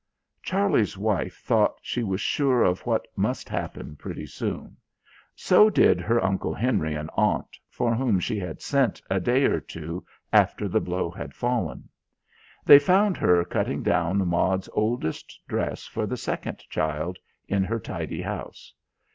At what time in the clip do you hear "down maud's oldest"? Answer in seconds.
13.83-15.39